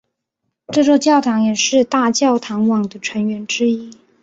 [0.71, 3.95] 这座教堂也是大教堂网的成员之一。